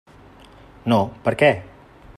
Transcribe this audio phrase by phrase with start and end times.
[0.93, 0.99] No,
[1.29, 1.55] per què?